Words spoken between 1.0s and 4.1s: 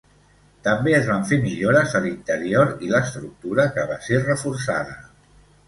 van fer millores a l'interior i l'estructura que va